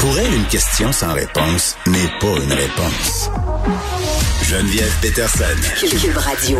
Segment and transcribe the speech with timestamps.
[0.00, 3.30] Pour elle, une question sans réponse n'est pas une réponse.
[4.44, 5.44] Geneviève Peterson.
[5.80, 6.58] Cube Radio.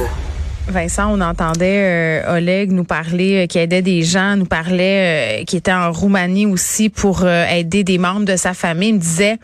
[0.66, 5.44] Vincent, on entendait euh, Oleg nous parler, euh, qui aidait des gens, nous parlait, euh,
[5.44, 8.90] qui était en Roumanie aussi pour euh, aider des membres de sa famille.
[8.90, 9.38] Il me disait,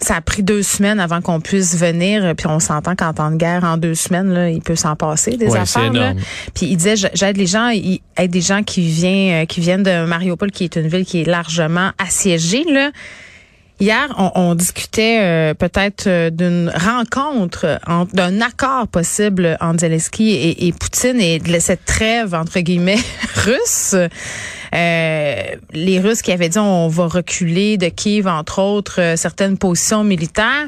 [0.00, 2.34] ça a pris deux semaines avant qu'on puisse venir.
[2.36, 5.36] Puis on s'entend qu'en temps de guerre, en deux semaines, là, il peut s'en passer
[5.36, 5.92] des Ouais, affaires.
[5.92, 6.14] là.
[6.54, 9.82] Puis il disait, j'aide les gens, il aide des gens qui viennent, euh, qui viennent
[9.82, 12.64] de Mariupol, qui est une ville qui est largement assiégée.
[12.70, 12.90] Là.
[13.80, 20.30] Hier, on, on discutait euh, peut-être euh, d'une rencontre, en- d'un accord possible entre Zelensky
[20.30, 22.98] et, et Poutine et de cette trêve entre guillemets
[23.36, 23.94] russe.
[24.74, 25.42] Euh,
[25.72, 30.02] les Russes qui avaient dit on va reculer de Kiev entre autres euh, certaines positions
[30.02, 30.66] militaires.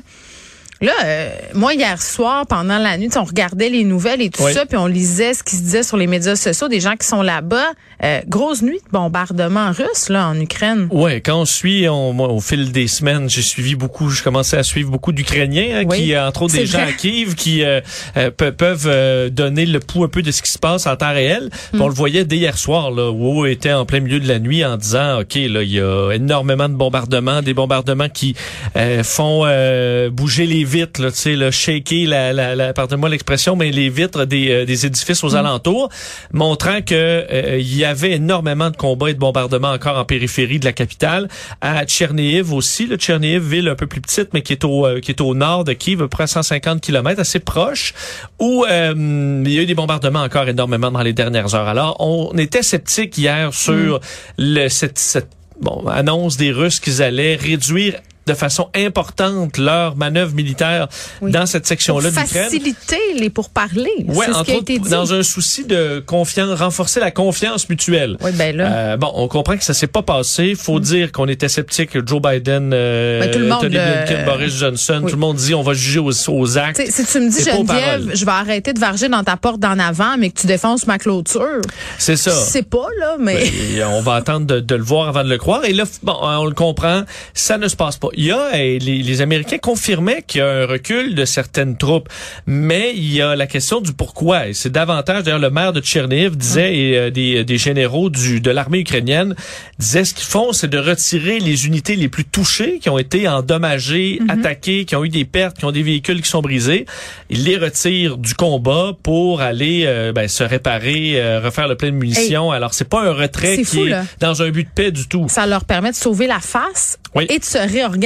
[0.83, 4.55] Là, euh, moi hier soir pendant la nuit, on regardait les nouvelles et tout Oui.
[4.55, 7.07] ça, puis on lisait ce qui se disait sur les médias sociaux des gens qui
[7.07, 7.66] sont là-bas.
[8.02, 10.88] Euh, grosse nuit de bombardement russe là en Ukraine.
[10.91, 14.57] Ouais, quand on suit, on, moi, au fil des semaines, j'ai suivi beaucoup, je commençais
[14.57, 16.88] à suivre beaucoup d'Ukrainiens, hein, Oui, qui, entre autres, des gens vrai.
[16.88, 17.83] à Kiev, qui euh,
[18.16, 20.96] euh, pe- peuvent euh, donner le pouls un peu de ce qui se passe en
[20.96, 21.51] temps réel.
[21.74, 21.83] Hmm.
[21.83, 24.65] On le voyait dès hier soir, là, où était en plein milieu de la nuit
[24.65, 28.35] en disant, OK, là, il y a énormément de bombardements, des bombardements qui
[28.77, 33.09] euh, font euh, bouger les vitres, là, tu sais, là, shaker, la, la, la, pardonnez-moi
[33.09, 35.88] l'expression, mais les vitres des, euh, des édifices aux alentours,
[36.32, 40.60] montrant que euh, il y avait énormément de combats et de bombardements encore en périphérie
[40.60, 41.29] de la capitale.
[41.60, 45.01] À Tchernihiv aussi, le Tchernihiv, ville un peu plus petite, mais qui est au euh,
[45.01, 47.95] qui est au nord de Kiev, à peu près à 150 km, assez proche,
[48.38, 51.68] où euh, il y a eu des bombardements encore énormément dans les dernières heures.
[51.68, 54.01] Alors, on était sceptique hier sur
[54.38, 57.95] le, cette, cette bon, annonce des Russes qu'ils allaient réduire
[58.26, 60.88] de façon importante leur manœuvre militaire
[61.21, 61.30] Oui.
[61.32, 62.27] dans cette section-là l'Ukraine.
[62.27, 63.88] faciliter les pourparlers.
[64.06, 64.88] Ouais, c'est ce entre qui a autres, été dit.
[64.91, 68.16] dans un souci de confiance, renforcer la confiance mutuelle.
[68.21, 68.72] Oui, ben là.
[68.72, 70.54] Euh, bon, on comprend que ça s'est pas passé.
[70.54, 71.91] Faut dire qu'on était sceptique.
[71.91, 75.10] que Joe Biden, euh, Ben, tout le monde, Tony euh, Blinken, Boris Johnson, oui.
[75.10, 76.81] tout le monde dit on va juger aux, aux actes.
[76.91, 80.16] Si tu me dis, Geneviève, je vais arrêter de varger dans ta porte d'en avant,
[80.19, 81.61] mais que tu défonces ma clôture.
[81.99, 82.31] C'est ça.
[82.33, 83.47] C'est pas, là, mais.
[83.75, 85.65] Et on va attendre de, de le voir avant de le croire.
[85.65, 87.03] Et là, bon, on le comprend,
[87.34, 88.09] ça ne se passe pas.
[88.15, 92.09] Il y a, les, les Américains confirmaient qu'il y a un recul de certaines troupes,
[92.47, 94.48] mais il y a la question du pourquoi.
[94.48, 98.41] Et c'est davantage, d'ailleurs, le maire de Tcherniv disait, et euh, des, des généraux du,
[98.41, 99.34] de l'armée ukrainienne
[99.78, 103.28] disaient, ce qu'ils font, c'est de retirer les unités les plus touchées, qui ont été
[103.28, 106.87] endommagées, attaquées, qui ont eu des pertes, qui ont des véhicules qui sont brisés.
[107.28, 111.91] Ils les retirent du combat pour aller euh, ben, se réparer, euh, refaire le plein
[111.91, 112.50] de munitions.
[112.50, 114.04] Alors, c'est pas un retrait qui fou, est là.
[114.21, 115.27] dans un but de paix du tout.
[115.28, 117.27] Ça leur permet de sauver la face Oui.
[117.28, 118.00] et de se réorganiser.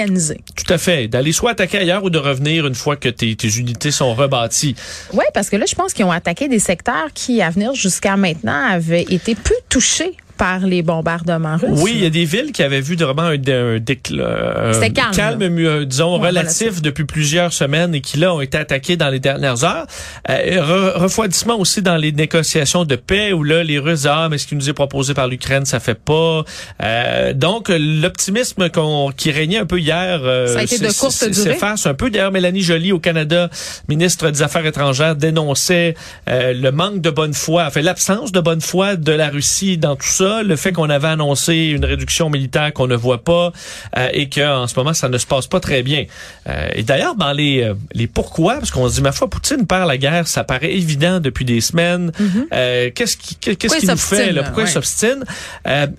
[0.55, 1.09] Tout à fait.
[1.09, 4.75] D'aller soit attaquer ailleurs ou de revenir une fois que tes, tes unités sont rebâties.
[5.13, 8.17] Oui, parce que là, je pense qu'ils ont attaqué des secteurs qui, à venir jusqu'à
[8.17, 11.81] maintenant, avaient été peu touchés par les bombardements russes.
[11.83, 15.41] Oui, il y a des villes qui avaient vu vraiment un, un, un C'était calme,
[15.41, 15.49] là.
[15.49, 19.21] mieux, disons, Ouais, relatif depuis plusieurs semaines et qui, là, ont été attaqués dans les
[19.21, 19.87] dernières heures.
[20.29, 24.37] Euh, re- refroidissement aussi dans les négociations de paix où, là, les Russes, ah, mais
[24.37, 26.45] ce qui nous est proposé par l'Ukraine, ça fait pas.
[26.83, 32.11] Euh, donc, l'optimisme qu'on, qui régnait un peu hier euh, s'efface un peu.
[32.11, 33.49] D'ailleurs, Mélanie Joly au Canada,
[33.89, 35.95] ministre des Affaires étrangères, dénonçait
[36.29, 39.97] euh, le manque de bonne foi, enfin l'absence de bonne foi de la Russie dans
[39.97, 43.53] tout ça, le fait qu'on avait annoncé une réduction militaire qu'on ne voit pas
[43.97, 46.05] euh, et que en ce moment ça ne se passe pas très bien.
[46.49, 49.67] Euh, et d'ailleurs dans les euh, les pourquoi, parce qu'on se dit ma foi Poutine
[49.67, 52.13] perd la guerre, ça paraît évident depuis des semaines.
[52.53, 54.43] Euh, qu'est-ce qui qu'est-ce qui nous fait là?
[54.43, 55.25] Pourquoi il s'obstine?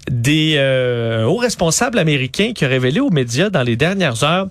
[0.10, 4.48] Des hauts responsables américains qui ont révélé aux médias dans les dernières heures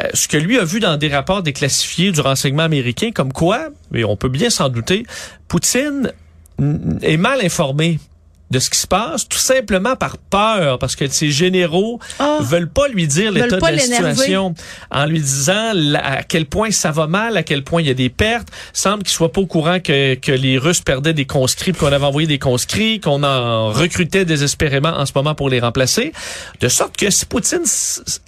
[0.00, 3.68] euh, ce que lui a vu dans des rapports déclassifiés du renseignement américain, comme quoi,
[3.94, 5.06] et on peut bien s'en douter,
[5.46, 6.12] Poutine
[7.02, 7.98] est mal informé
[8.54, 12.38] de ce qui se passe, tout simplement par peur, parce que ses généraux Ah.
[12.40, 13.78] veulent pas lui dire l'état de la
[14.14, 14.54] situation,
[14.92, 17.94] en lui disant à quel point ça va mal, à quel point il y a
[17.94, 18.46] des pertes.
[18.72, 22.04] Semble qu'il soit pas au courant que, que les Russes perdaient des conscrits, qu'on avait
[22.06, 26.12] envoyé des conscrits, qu'on en recrutait désespérément en ce moment pour les remplacer.
[26.60, 27.64] De sorte que si Poutine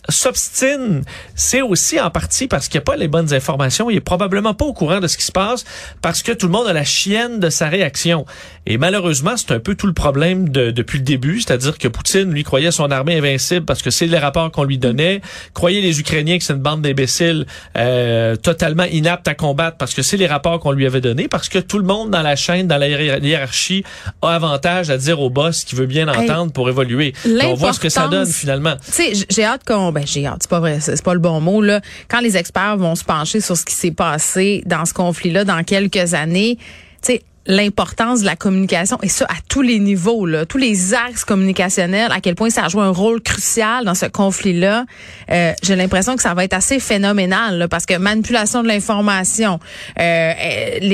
[0.08, 1.02] s'obstine,
[1.36, 3.90] c'est aussi en partie parce qu'il n'y a pas les bonnes informations.
[3.90, 5.64] Il est probablement pas au courant de ce qui se passe
[6.02, 8.26] parce que tout le monde a la chienne de sa réaction.
[8.66, 10.15] Et malheureusement, c'est un peu tout le problème
[10.48, 14.06] de- depuis le début, c'est-à-dire que Poutine, lui, croyait son armée invincible parce que c'est
[14.06, 15.20] les rapports qu'on lui donnait,
[15.54, 17.46] croyait les Ukrainiens que c'est une bande d'imbéciles
[17.76, 21.48] euh, totalement inaptes à combattre parce que c'est les rapports qu'on lui avait donnés, parce
[21.48, 23.84] que tout le monde dans la chaîne, dans la hiér- hiérarchie,
[24.22, 27.12] a avantage à dire au boss qui veut bien Hey, entendre pour évoluer.
[27.50, 28.76] On voit ce que ça donne finalement.
[28.84, 31.40] Tu sais, j'ai hâte qu'on, ben j'ai hâte, c'est pas vrai, c'est pas le bon
[31.40, 31.80] mot là.
[32.08, 35.62] Quand les experts vont se pencher sur ce qui s'est passé dans ce conflit-là dans
[35.64, 36.56] quelques années,
[37.02, 40.94] tu sais, l'importance de la communication et ça à tous les niveaux, là, tous les
[40.94, 44.84] axes communicationnels, à quel point ça joue un rôle crucial dans ce conflit-là.
[45.30, 49.60] Euh, J'ai l'impression que ça va être assez phénoménal là, parce que manipulation de l'information,
[50.00, 50.32] euh,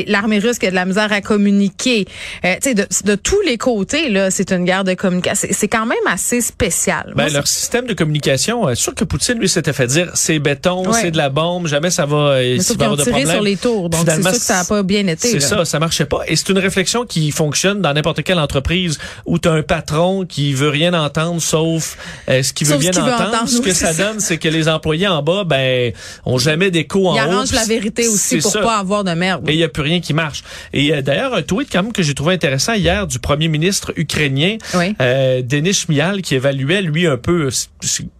[0.06, 2.06] l'armée russe qui a de la misère à communiquer,
[2.44, 5.48] euh, de, de tous les côtés là, c'est une guerre de communication.
[5.52, 7.12] C'est quand même assez spécial.
[7.16, 10.92] Ben, leur système de communication, euh, sûr que Poutine lui s'était fait dire c'est béton,
[10.92, 12.16] c'est de la bombe, jamais ça va.
[12.16, 13.26] Euh, Mais avoir de problème.
[13.28, 15.28] sur les tours, donc c'est sûr que ça n'a pas bien été.
[15.28, 16.20] C'est ça, ça marchait pas.
[16.26, 20.26] Et c'est une réflexion qui fonctionne dans n'importe quelle entreprise où tu as un patron
[20.26, 21.96] qui veut rien entendre sauf
[22.28, 23.48] euh, ce qu'il veut bien entendre.
[23.48, 25.92] Ce que ça, donne, c'est que les employés en bas, ben,
[26.24, 27.16] ont jamais d'écho en haut.
[27.16, 29.48] Ils arrangent la vérité aussi pour pas avoir de merde.
[29.48, 30.42] Et il y a plus rien qui marche.
[30.72, 33.92] Et euh, d'ailleurs, un tweet quand même que j'ai trouvé intéressant hier du premier ministre
[33.96, 34.56] ukrainien,
[35.00, 37.50] euh, Denis Mial, qui évaluait lui un peu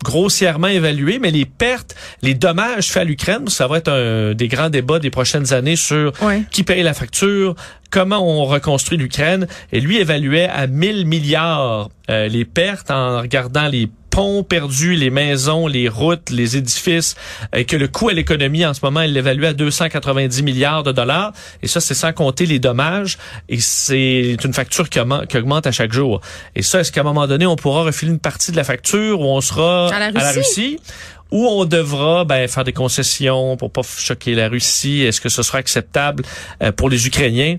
[0.05, 4.49] grossièrement évalué, mais les pertes, les dommages faits à l'Ukraine, ça va être un des
[4.49, 6.13] grands débats des prochaines années sur
[6.51, 7.57] qui paye la facture,
[7.93, 9.47] comment on reconstruit l'Ukraine.
[9.71, 15.09] Et lui évaluait à 1000 milliards euh, les pertes en regardant les ponts perdus, les
[15.09, 17.17] maisons, les routes, les édifices,
[17.55, 20.93] et que le coût à l'économie en ce moment, il l'évalue à 290 milliards de
[20.93, 21.33] dollars.
[21.63, 23.17] Et ça, c'est sans compter les dommages.
[23.49, 26.21] Et c'est une facture qui, augmente à chaque jour.
[26.55, 29.21] Et ça, est-ce qu'à un moment donné, on pourra refiler une partie de la facture
[29.21, 30.79] où on sera à la Russie,
[31.31, 35.01] ou on devra ben, faire des concessions pour pas choquer la Russie?
[35.01, 36.23] Est-ce que ce sera acceptable
[36.63, 37.57] euh, pour les Ukrainiens?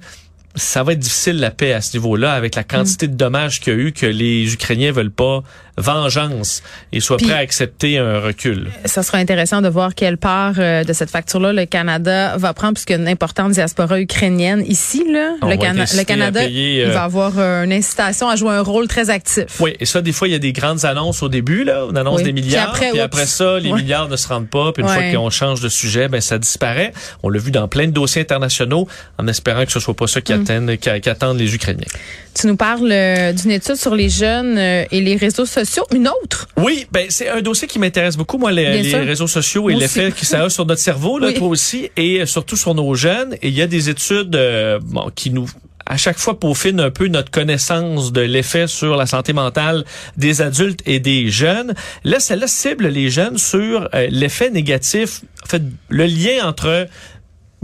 [0.55, 3.73] Ça va être difficile la paix à ce niveau-là avec la quantité de dommages qu'il
[3.73, 5.43] y a eu que les Ukrainiens veulent pas
[5.77, 6.61] vengeance
[6.91, 8.69] et soient prêts à accepter un recul.
[8.85, 12.73] Ça sera intéressant de voir quelle part euh, de cette facture-là le Canada va prendre
[12.73, 15.33] puisqu'il y a une importante diaspora ukrainienne ici là.
[15.41, 19.09] le, le, Canada il va euh, avoir euh, une incitation à jouer un rôle très
[19.09, 19.59] actif.
[19.59, 21.95] Oui, et ça des fois il y a des grandes annonces au début là, on
[21.95, 25.11] annonce des milliards puis après, ça les milliards ne se rendent pas puis une fois
[25.11, 26.93] qu'on change de sujet ben ça disparaît.
[27.23, 30.21] On l'a vu dans plein de dossiers internationaux en espérant que ce soit pas ça
[30.21, 30.42] qui, mm.
[30.77, 31.87] Qui, attendent les Ukrainiens.
[32.33, 32.89] Tu nous parles
[33.33, 36.47] d'une étude sur les jeunes et les réseaux sociaux une autre?
[36.57, 40.25] Oui, ben c'est un dossier qui m'intéresse beaucoup, moi, les, réseaux sociaux et l'effet que
[40.25, 43.33] ça a sur notre cerveau, là, toi aussi, et euh, surtout sur nos jeunes.
[43.41, 45.47] Et il y a des études euh, bon, qui nous
[45.85, 49.83] à chaque fois peaufinent un peu notre connaissance de l'effet sur la santé mentale
[50.15, 51.73] des adultes et des jeunes.
[52.05, 56.87] Là, celle-là cible les jeunes sur euh, l'effet négatif, en fait, le lien entre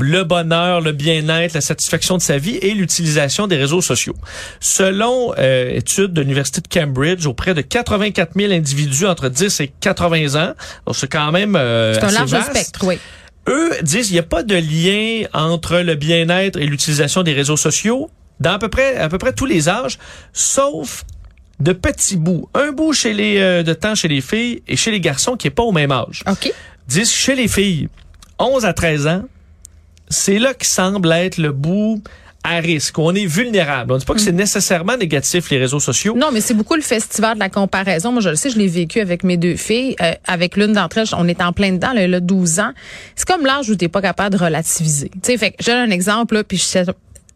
[0.02, 4.16] le bonheur, le bien-être, la satisfaction de sa vie et l'utilisation des réseaux sociaux.
[4.60, 9.72] Selon euh, études de l'Université de Cambridge, auprès de 84 000 individus entre 10 et
[9.80, 10.54] 80 ans,
[10.94, 13.00] c'est quand même euh, C'est un large spectre, oui.
[13.48, 17.58] Eux disent qu'il n'y a pas de lien entre le bien-être et l'utilisation des réseaux
[17.58, 19.98] sociaux dans à peu près à peu près tous les âges,
[20.34, 21.04] sauf
[21.60, 22.48] de petits bouts.
[22.54, 25.48] Un bout chez les euh, de temps chez les filles et chez les garçons qui
[25.48, 26.24] est pas au même âge.
[26.30, 26.54] OK.
[26.88, 27.90] Disent chez les filles
[28.40, 29.24] 11 à 13 ans,
[30.10, 32.02] c'est là qui semble être le bout
[32.44, 32.98] à risque.
[32.98, 33.92] On est vulnérable.
[33.92, 34.38] On ne dit pas que c'est mm.
[34.38, 36.16] nécessairement négatif, les réseaux sociaux.
[36.16, 38.12] Non, mais c'est beaucoup le festival de la comparaison.
[38.12, 39.96] Moi, je le sais, je l'ai vécu avec mes deux filles.
[40.02, 42.72] Euh, avec l'une d'entre elles, on est en plein dedans, elle a 12 ans.
[43.16, 45.10] C'est comme l'âge où tu n'es pas capable de relativiser.
[45.10, 46.92] Tu sais, fait j'ai un exemple, là, puis je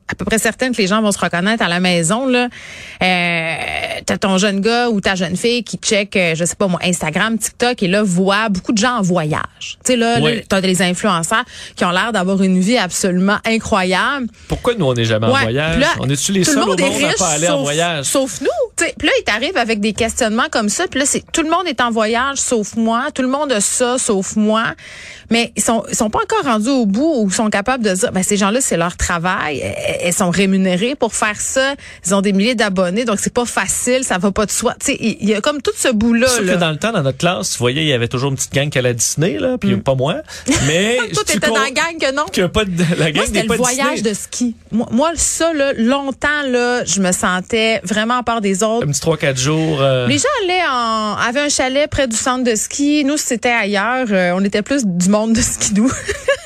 [0.07, 2.27] à peu près certaine que les gens vont se reconnaître à la maison.
[2.27, 2.49] Là,
[3.01, 3.55] euh,
[4.05, 6.79] t'as ton jeune gars ou ta jeune fille qui check, euh, je sais pas moi,
[6.83, 9.77] Instagram, TikTok et là voit beaucoup de gens en voyage.
[9.83, 11.45] Tu sais là, t'as des influenceurs
[11.75, 14.27] qui ont l'air d'avoir une vie absolument incroyable.
[14.47, 15.83] Pourquoi nous on n'est jamais en voyage?
[15.99, 18.05] On est-tu les seuls au monde à pas aller en voyage?
[18.05, 18.47] Sauf nous.
[18.97, 20.87] Puis là, il t'arrive avec des questionnements comme ça.
[20.87, 23.09] Puis là, c'est tout le monde est en voyage sauf moi.
[23.13, 24.75] Tout le monde a ça sauf moi.
[25.29, 28.11] Mais ils sont ils sont pas encore rendus au bout ils sont capables de dire,
[28.11, 29.63] ben ces gens-là c'est leur travail
[30.03, 31.75] elles sont rémunérées pour faire ça.
[32.05, 34.75] Ils ont des milliers d'abonnés, donc c'est pas facile, ça va pas de soi.
[34.79, 36.27] Tu sais, il y a comme tout ce bout-là.
[36.27, 38.35] Sauf que dans le temps, dans notre classe, vous voyez, il y avait toujours une
[38.35, 39.81] petite gang qui allait à Disney, là, puis mm.
[39.81, 40.17] pas moi.
[40.67, 42.25] Mais toi, t'étais dans la gang que non.
[42.31, 44.55] Que pas de, la gang moi, c'était le voyage de ski.
[44.71, 48.72] Moi, ça, là, longtemps, là, je me sentais vraiment à part des autres.
[48.81, 49.81] Un petit 3-4 jours.
[49.81, 50.07] Euh.
[50.07, 53.03] Les gens allaient en, avaient un chalet près du centre de ski.
[53.03, 54.07] Nous, c'était ailleurs.
[54.11, 55.91] Euh, on était plus du monde de ski doux.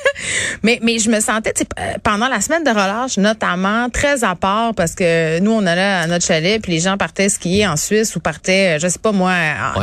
[0.63, 4.73] mais, mais je me sentais, euh, pendant la semaine de relâche, notamment, très à part
[4.73, 8.15] parce que nous, on allait à notre chalet, puis les gens partaient skier en Suisse
[8.15, 9.33] ou partaient, je sais pas moi,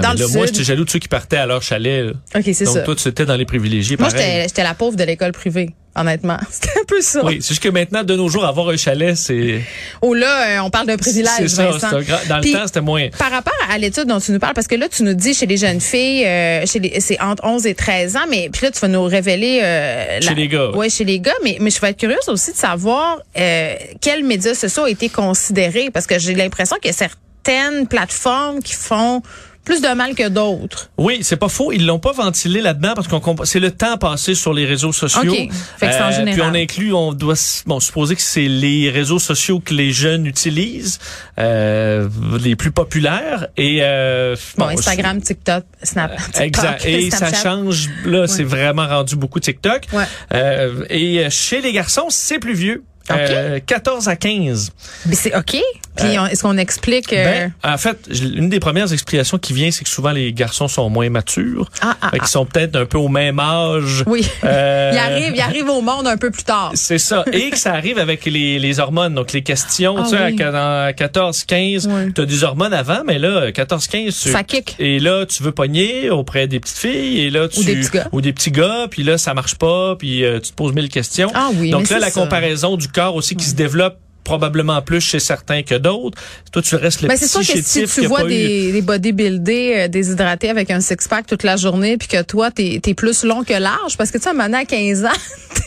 [0.03, 2.13] dans le Moi, j'étais jaloux de ceux qui partaient à leur chalet.
[2.35, 2.75] OK, c'est ça.
[2.75, 3.97] Donc, toi, tu étais dans les privilégiés.
[3.99, 6.39] Moi, j'étais la pauvre de l'école privée honnêtement.
[6.51, 7.25] C'était un peu ça.
[7.25, 9.61] Oui, c'est juste que maintenant, de nos jours, avoir un chalet, c'est...
[10.03, 11.99] Oh là, euh, on parle de privilège, C'est ça, dans
[12.39, 13.09] le temps, c'était moins...
[13.19, 15.47] Par rapport à l'étude dont tu nous parles, parce que là, tu nous dis chez
[15.47, 18.71] les jeunes filles, euh, chez les, c'est entre 11 et 13 ans, mais puis là,
[18.71, 19.61] tu vas nous révéler...
[19.63, 20.71] Euh, chez les gars.
[20.75, 24.25] Oui, chez les gars, mais, mais je vais être curieuse aussi de savoir euh, quels
[24.25, 28.75] médias sociaux ont été considérés, parce que j'ai l'impression qu'il y a certaines plateformes qui
[28.75, 29.23] font
[29.65, 30.91] plus de mal que d'autres.
[30.99, 31.73] Oui, c'est pas faux.
[31.73, 35.33] Ils l'ont pas ventilé là-dedans parce qu'on c'est le temps passé sur les réseaux sociaux.
[35.33, 35.49] OK.
[35.79, 36.35] Fait que c'est en général.
[36.35, 37.35] Puis on inclut, on doit
[37.67, 40.99] bon supposer que c'est les réseaux sociaux que les jeunes utilisent,
[41.39, 42.09] euh,
[42.41, 46.85] les plus populaires et euh, Bon, Instagram, TikTok, Snap, TikTok, Exact.
[46.87, 47.89] Et ça change.
[48.05, 49.87] Là, c'est vraiment rendu beaucoup TikTok.
[49.93, 50.05] Ouais.
[50.35, 52.83] Euh, et chez les garçons, c'est plus vieux.
[53.11, 53.17] OK.
[53.19, 54.73] Euh, 14 à 15.
[55.07, 55.57] Mais c'est OK.
[55.97, 59.71] Puis on- est-ce qu'on explique euh, Ben, en fait, une des premières explications qui vient,
[59.71, 61.71] c'est que souvent les garçons sont moins matures.
[61.81, 62.19] Ah, ah, ah.
[62.19, 64.03] qu'ils sont peut-être un peu au même âge.
[64.07, 64.27] Oui.
[64.45, 66.73] Euh, il arrive, il arrive au monde un peu plus tard.
[66.75, 67.25] C'est ça.
[67.33, 69.15] Et que ça arrive avec les, les hormones.
[69.15, 70.43] Donc, les questions, Ah tu sais, oui.
[70.43, 72.13] à 14, 15, Oui.
[72.13, 74.75] tu as des hormones avant, mais là, 14, 15, tu, Ça kick.
[74.79, 77.91] et là, tu veux pogner auprès des petites filles, et là, tu, Ou des petits
[77.91, 78.09] gars.
[78.13, 80.89] ou des petits gars, puis là, ça marche pas, puis euh, tu te poses mille
[80.89, 81.31] questions.
[81.35, 82.21] Ah oui, Donc mais là, la ça.
[82.21, 86.19] comparaison du corps aussi qui se développe probablement plus chez certains que d'autres.
[86.53, 88.73] Toi, tu restes le Ben, petit c'est sûr que si tu vois pas eu- des,
[88.73, 92.95] des bodybuildés euh, déshydratés avec un six-pack toute la journée, puis que toi, t'es es
[92.95, 95.09] plus long que large, parce que tu sais, maintenant, à 15 ans,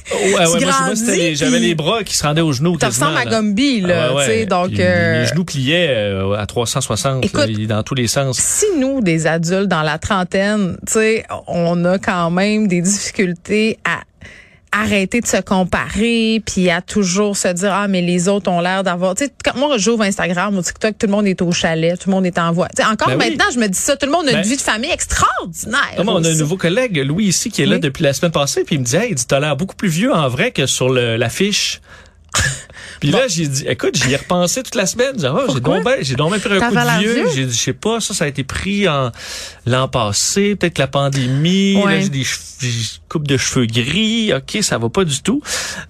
[0.10, 0.60] Ouais, ouais,
[1.06, 2.78] les- j'avais les bras qui se rendaient aux genoux.
[2.80, 3.32] tu ressembles à là.
[3.32, 4.46] Gumby, là, Ah ouais, tu sais, ouais.
[4.46, 4.68] donc...
[4.70, 8.38] Puis euh, Les genoux pliaient euh, à 360 Écoute, là, dans tous les sens.
[8.40, 13.78] si nous, des adultes dans la trentaine, tu sais, on a quand même des difficultés
[13.84, 14.00] à
[14.72, 18.84] arrêter de se comparer puis à toujours se dire ah mais les autres ont l'air
[18.84, 21.98] d'avoir tu sais quand moi j'ouvre Instagram ou TikTok tout le monde est au chalet
[22.00, 23.30] tout le monde est en voie tu sais encore Ben oui.
[23.30, 25.96] maintenant je me dis ça tout le monde a Ben- une vie de famille extraordinaire
[25.98, 27.82] on a un nouveau collègue, Louis, ici, qui est là Oui.
[27.82, 29.90] depuis la semaine passée, puis il me dit, hey, il dit, t'as l'air beaucoup plus
[29.90, 31.82] vieux en vrai que sur le- l'affiche.
[33.00, 35.14] Puis là, j'ai dit, écoute, j'y ai repensé toute la semaine.
[35.16, 37.26] J'ai dit, oh, j'ai donc j'ai donc bien pris un coup de vieux.
[37.36, 39.12] J'ai dit, je sais pas, ça, ça a été pris en
[39.66, 41.76] l'an passé, peut-être la pandémie.
[41.84, 41.96] Ouais.
[41.96, 42.24] Là, j'ai des
[42.60, 42.70] j'ai
[43.08, 44.34] coupe de cheveux gris.
[44.34, 45.42] OK, ça va pas du tout.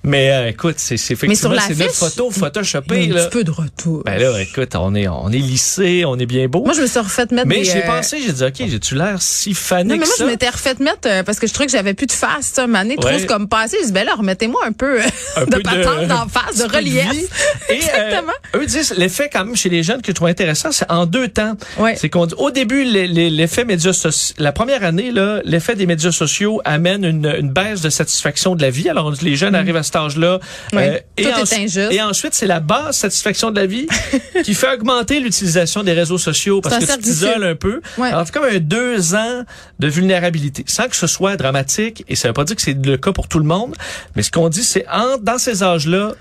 [0.03, 3.09] Mais euh, écoute, c'est c'est effectivement, c'est notre photo il y a photoshopée.
[3.09, 3.25] un Là.
[3.25, 6.47] petit peu de retour Ben là, écoute, on est, on est lissé, on est bien
[6.47, 6.63] beau.
[6.65, 8.95] moi je me suis refait mettre mais des j'ai euh, pensé, j'ai dit, OK, j'ai-tu
[8.95, 10.23] l'air si fané non, mais que moi, ça?
[10.25, 12.67] je m'étais refait mettre euh, parce que je trouvais que j'avais plus de face, ça.
[12.67, 13.19] Ma année, trop Ouais.
[13.19, 13.77] c'est comme passé.
[13.81, 15.05] Je dis, ben là, remettez-moi un peu euh,
[15.37, 16.96] Un de peu patente d'en face, de relief.
[17.05, 17.25] Vie.
[17.69, 18.31] Et Exactement.
[18.55, 21.05] euh, eux disent l'effet quand même chez les jeunes que je trouve intéressant, c'est en
[21.05, 21.55] deux temps.
[21.77, 21.95] Ouais.
[21.95, 26.11] C'est qu'on dit au début l'effet médias sociaux, la première année là, l'effet des médias
[26.11, 28.89] sociaux amène une, une baisse de satisfaction de la vie.
[28.89, 30.39] Alors on dit, les jeunes arrivent à cet âge-là.
[30.73, 30.77] Mm.
[30.77, 31.91] euh, et, Tout est ensuite- injuste.
[31.91, 33.87] et ensuite c'est la basse satisfaction de la vie
[34.43, 37.81] qui fait augmenter l'utilisation des réseaux sociaux parce que tu t'isoles un peu.
[37.97, 38.09] Ouais.
[38.09, 39.43] Alors c'est comme un deux ans
[39.79, 42.03] de vulnérabilité, sans que ce soit dramatique.
[42.07, 43.75] Et ça veut pas dire que c'est le cas pour tout le monde,
[44.15, 46.13] mais ce qu'on dit c'est en, dans ces âges-là.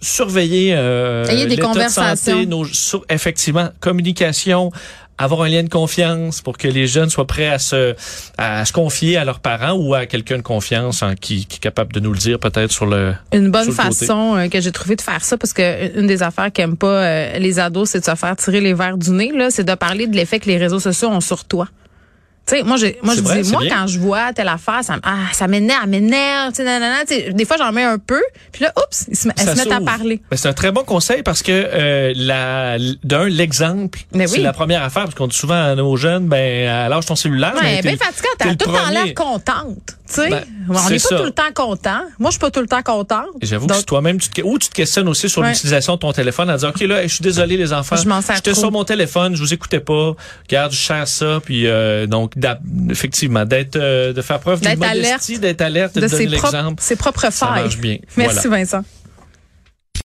[0.00, 4.70] Surveiller euh, des de santé, nos, sur- effectivement, communication,
[5.18, 7.94] avoir un lien de confiance pour que les jeunes soient prêts à se,
[8.36, 11.60] à se confier à leurs parents ou à quelqu'un de confiance hein, qui, qui est
[11.60, 13.14] capable de nous le dire peut-être sur le.
[13.32, 16.22] Une bonne le façon euh, que j'ai trouvé de faire ça, parce que une des
[16.22, 19.32] affaires qu'aiment pas euh, les ados, c'est de se faire tirer les verres du nez,
[19.34, 21.68] là, c'est de parler de l'effet que les réseaux sociaux ont sur toi.
[22.48, 23.76] Tu sais, moi, j'ai, moi, je vrai, dis, c'est moi, bien.
[23.76, 27.72] quand je vois telle affaire, ça, ah, ça m'énerve, m'énerve, tu sais, des fois, j'en
[27.72, 30.22] mets un peu, puis là, oups, ils se, met- elles se mettent à parler.
[30.30, 34.42] Ben, c'est un très bon conseil parce que euh, la d'un l'exemple Mais c'est oui.
[34.42, 37.82] la première affaire parce qu'on dit souvent à nos jeunes ben lâche ton cellulaire Ouais,
[37.82, 38.92] t'es- fatigante, t'as tout premier.
[39.04, 39.76] l'air contente,
[40.08, 40.30] tu sais.
[40.30, 42.00] Ben, on n'est pas tout le temps content.
[42.18, 43.26] Moi, je suis pas tout le temps contente.
[43.42, 45.48] J'avoue que toi-même, tu te, ou tu te questionnes aussi sur Ouais.
[45.50, 47.96] l'utilisation de ton téléphone en disant, OK, là, je suis désolé, les enfants.
[47.96, 50.14] Je m'en sers J'étais sur mon téléphone, je vous écoutais pas.
[50.48, 51.40] Regarde, je cherche ça.
[51.44, 52.37] Puis, euh, donc,
[52.90, 56.26] effectivement, d'être, euh, de faire preuve d'une D'être modestie, alerte d'être alerte de de donner
[56.26, 56.82] l'exemple.
[56.82, 57.62] ses propres Ça failles.
[57.64, 57.98] marche bien.
[58.16, 58.58] Merci Voilà.
[58.64, 58.84] Vincent.